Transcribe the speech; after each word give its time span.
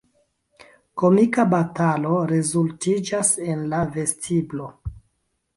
Komika 1.01 1.45
batalo 1.51 2.15
rezultiĝas 2.33 3.31
en 3.49 3.63
la 3.75 3.83
vestiblo. 3.99 4.73